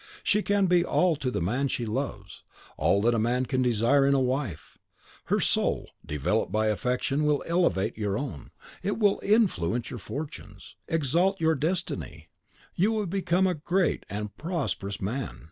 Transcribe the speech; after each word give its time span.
She 0.23 0.41
can 0.41 0.65
be 0.65 0.83
all 0.83 1.15
to 1.17 1.29
the 1.29 1.43
man 1.43 1.67
she 1.67 1.85
loves, 1.85 2.41
all 2.75 3.03
that 3.03 3.15
man 3.19 3.45
can 3.45 3.61
desire 3.61 4.07
in 4.07 4.17
wife. 4.17 4.79
Her 5.25 5.39
soul, 5.39 5.91
developed 6.03 6.51
by 6.51 6.69
affection, 6.69 7.23
will 7.23 7.43
elevate 7.45 7.99
your 7.99 8.17
own; 8.17 8.49
it 8.81 8.97
will 8.97 9.19
influence 9.21 9.91
your 9.91 9.99
fortunes, 9.99 10.75
exalt 10.87 11.39
your 11.39 11.53
destiny; 11.53 12.29
you 12.73 12.91
will 12.91 13.05
become 13.05 13.45
a 13.45 13.53
great 13.53 14.03
and 14.09 14.25
a 14.35 14.41
prosperous 14.41 14.99
man. 14.99 15.39